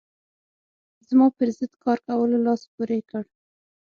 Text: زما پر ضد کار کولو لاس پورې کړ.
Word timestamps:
زما 1.09 1.27
پر 1.37 1.47
ضد 1.57 1.73
کار 1.83 1.97
کولو 2.07 2.37
لاس 2.45 2.61
پورې 2.73 2.99
کړ. 3.09 3.23